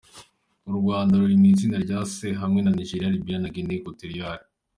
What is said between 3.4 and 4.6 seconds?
Guinée Equatoriale.